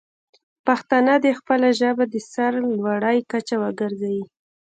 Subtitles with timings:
[0.67, 4.23] پښتانه دې خپله ژبه د سر لوړۍ کچه وګرځوي.